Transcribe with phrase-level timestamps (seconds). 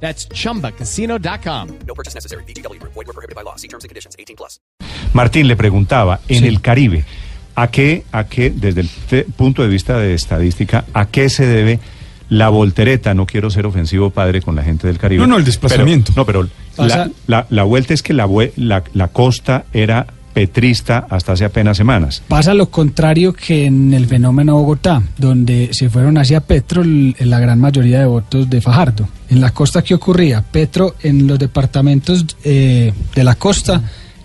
[0.00, 1.68] That's chumbacasino.com.
[1.86, 2.44] No purchase necessary.
[2.44, 2.78] BGW.
[2.82, 3.56] Void were prohibited by law.
[3.56, 4.14] See terms and conditions.
[4.18, 4.60] 18 plus.
[5.12, 7.04] Martín le preguntaba, en el Caribe,
[7.54, 11.80] ¿a qué, a qué, desde el punto de vista de estadística, a qué se debe
[12.28, 13.14] la voltereta?
[13.14, 15.22] No quiero ser ofensivo, padre, con la gente del Caribe.
[15.22, 16.12] No, no, el desplazamiento.
[16.14, 21.06] Pero- no, pero la, la- la vuelta es que la, la, la costa era petrista
[21.08, 22.22] hasta hace apenas semanas.
[22.28, 27.40] Pasa lo contrario que en el fenómeno Bogotá, donde se fueron hacia Petro l- la
[27.40, 29.08] gran mayoría de votos de Fajardo.
[29.30, 30.42] En la costa, ¿qué ocurría?
[30.42, 33.80] Petro en los departamentos eh, de la costa,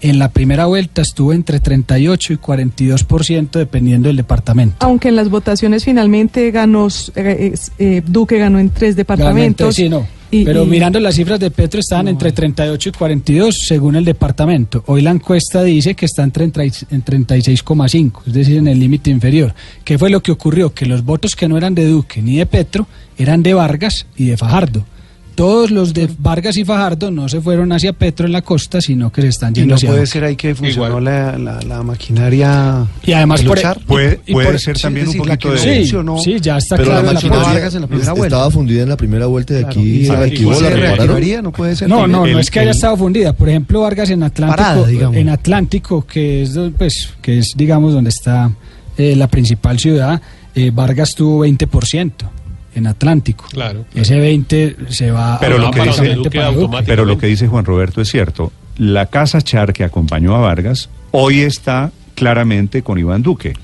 [0.00, 4.76] en la primera vuelta estuvo entre 38 y 42% dependiendo del departamento.
[4.78, 6.86] Aunque en las votaciones finalmente ganó,
[7.16, 9.76] eh, eh, Duque ganó en tres departamentos.
[9.76, 10.15] Realmente, sí, no.
[10.30, 14.04] Y- Pero y- mirando las cifras de Petro estaban entre 38 y 42 según el
[14.04, 14.82] departamento.
[14.86, 18.78] Hoy la encuesta dice que está en, 30 y- en 36,5, es decir, en el
[18.80, 19.54] límite inferior.
[19.84, 20.74] ¿Qué fue lo que ocurrió?
[20.74, 24.26] Que los votos que no eran de Duque ni de Petro eran de Vargas y
[24.26, 24.84] de Fajardo.
[25.36, 29.12] Todos los de Vargas y Fajardo no se fueron hacia Petro en la costa, sino
[29.12, 31.82] que se están Y yendo no hacia puede ser ahí que funcionó la, la, la
[31.82, 33.78] maquinaria Y además por- luchar.
[33.86, 35.54] Puede, y puede por- ser sí, también un la poquito de...
[35.56, 36.18] no Sí, funcionó.
[36.18, 37.52] sí, ya está Pero claro la la maquinaria prueba.
[37.54, 38.36] Vargas en la primera vuelta.
[38.36, 39.90] estaba fundida en la primera vuelta de Claro, aquí.
[40.00, 41.88] y se la reactivaría, no puede ser.
[41.88, 43.32] No, no, El- no es que haya el- estado fundida.
[43.34, 48.08] Por ejemplo, Vargas en Atlántico, Parada, en Atlántico, que es, pues, que es digamos donde
[48.10, 48.50] está
[48.96, 50.20] eh, la principal ciudad,
[50.54, 52.12] eh, Vargas tuvo 20%
[52.76, 53.46] en Atlántico.
[53.50, 53.84] Claro.
[53.94, 56.82] Ese 20 se va Pero lo que dice- para Duque.
[56.86, 58.52] Pero lo que dice Juan Roberto es cierto.
[58.78, 63.54] La Casa Char que acompañó a Vargas hoy está claramente con Iván Duque.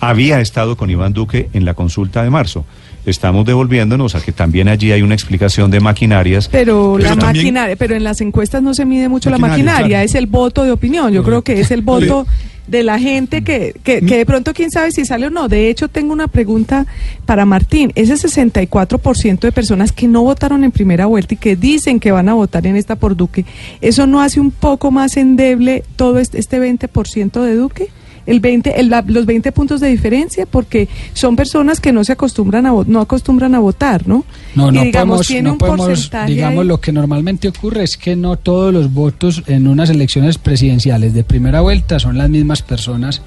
[0.00, 2.64] Había estado con Iván Duque en la consulta de marzo.
[3.06, 6.48] Estamos devolviéndonos a que también allí hay una explicación de maquinarias.
[6.48, 9.96] Pero, la también- maquinaria, pero en las encuestas no se mide mucho la Maquinaria, maquinaria,
[9.98, 10.04] claro.
[10.04, 11.12] es el voto de opinión.
[11.12, 12.26] Yo creo que es el voto
[12.70, 15.48] de la gente que, que, que de pronto quién sabe si sale o no.
[15.48, 16.86] De hecho, tengo una pregunta
[17.26, 17.92] para Martín.
[17.96, 22.28] Ese 64% de personas que no votaron en primera vuelta y que dicen que van
[22.28, 23.44] a votar en esta por Duque,
[23.80, 27.88] ¿eso no hace un poco más endeble todo este, este 20% de Duque?
[28.26, 32.12] El 20, el- la- los 20 puntos de diferencia, porque son personas que no se
[32.12, 34.24] acostumbran a no acostumbran a votar, ¿no?
[34.54, 36.68] No, y no digamos, podemos, tiene no un podemos, porcentaje digamos, ahí.
[36.68, 41.24] lo que normalmente ocurre es que no todos los votos en unas elecciones presidenciales de
[41.24, 43.22] primera vuelta son las mismas personas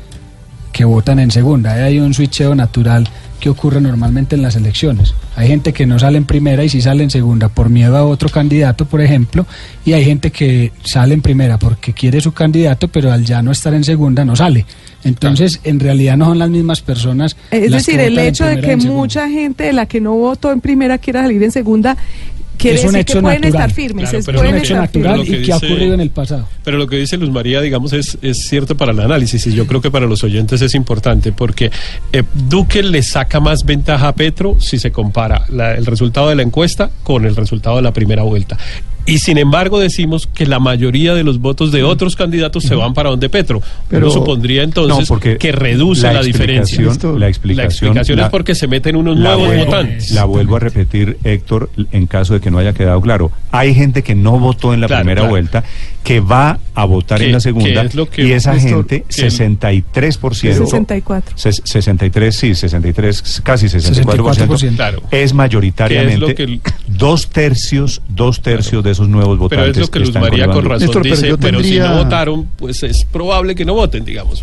[0.71, 1.73] que votan en segunda.
[1.73, 3.07] Ahí Hay un switcheo natural
[3.43, 5.13] que ocurre normalmente en las elecciones.
[5.35, 8.05] Hay gente que no sale en primera y sí sale en segunda por miedo a
[8.05, 9.45] otro candidato, por ejemplo,
[9.83, 13.51] y hay gente que sale en primera porque quiere su candidato, pero al ya no
[13.51, 14.65] estar en segunda no sale.
[15.03, 17.35] Entonces, en realidad no son las mismas personas.
[17.51, 20.97] Es decir, el hecho de que mucha gente de la que no votó en primera
[20.97, 21.97] quiera salir en segunda,
[22.63, 23.61] quiere Es un decir que pueden natural.
[23.63, 24.03] estar firmes.
[24.09, 25.37] Claro, es- pero Es un hecho natural Lo firmes.
[25.37, 26.47] que y que ha dice- ocurrido en el pasado.
[26.63, 29.67] Pero lo que dice Luz María, digamos, es, es cierto para el análisis y yo
[29.67, 31.69] creo que para los oyentes es importante porque
[32.11, 36.35] eh, Duque le saca más ventaja a Petro si se compara la- el resultado de
[36.35, 38.57] la encuesta con el resultado de la primera vuelta.
[39.05, 42.93] Y sin embargo decimos que la mayoría de los votos de otros candidatos se van
[42.93, 43.61] para donde Petro.
[43.89, 46.75] Pero supondría entonces No, porque que reduce la, diferencia.
[46.77, 50.11] explicación- La La explicación, explicación la- es porque se meten unos nuevos vuelvo- votantes.
[50.11, 53.31] La vuelvo a repetir, Héctor, en caso de que no haya quedado claro.
[53.51, 55.31] Hay gente que no votó en la Claro, primera claro.
[55.31, 55.63] vuelta,
[56.03, 59.13] que va a votar en la segunda, es lo que- y esa esto- gente, que-
[59.13, 60.65] 63%.
[60.65, 61.35] 64.
[61.37, 64.75] ses- 63, sí, 63, casi 64%, 64%.
[64.75, 65.01] Claro.
[65.11, 69.71] es mayoritariamente Que es lo que- dos tercios, dos tercios de esos nuevos votantes.
[69.71, 71.79] Pero es lo que Luz están con María con razón Néstor, pero dice, pero si
[71.79, 74.41] no votaron, pues es probable que no voten, digamos.